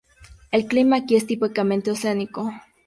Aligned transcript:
El 0.49 0.65
clima 0.65 0.95
aquí 0.95 1.15
es 1.15 1.27
típicamente 1.27 1.91
oceánico. 1.91 2.51